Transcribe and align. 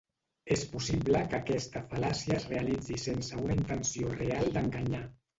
És 0.53 0.61
possible 0.69 1.19
que 1.33 1.35
aquesta 1.39 1.83
fal·làcia 1.91 2.37
es 2.37 2.47
realitzi 2.53 2.97
sense 3.03 3.37
una 3.43 3.57
intenció 3.59 4.09
real 4.15 4.51
d'enganyar. 4.57 5.03